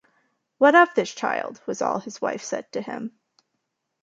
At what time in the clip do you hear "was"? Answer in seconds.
1.67-1.79